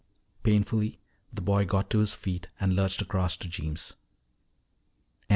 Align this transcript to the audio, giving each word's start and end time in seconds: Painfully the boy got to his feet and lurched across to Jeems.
Painfully 0.41 0.99
the 1.31 1.43
boy 1.43 1.63
got 1.63 1.91
to 1.91 1.99
his 1.99 2.15
feet 2.15 2.47
and 2.59 2.75
lurched 2.75 3.03
across 3.03 3.37
to 3.37 3.47
Jeems. 3.47 3.93